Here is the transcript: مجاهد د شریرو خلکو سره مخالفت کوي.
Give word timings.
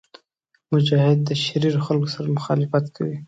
مجاهد 0.71 1.19
د 1.23 1.29
شریرو 1.43 1.83
خلکو 1.87 2.07
سره 2.15 2.33
مخالفت 2.37 2.85
کوي. 2.95 3.17